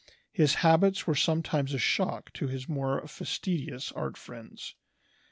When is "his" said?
0.31-0.55, 2.47-2.67